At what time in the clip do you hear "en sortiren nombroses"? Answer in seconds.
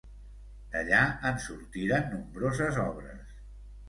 1.29-2.81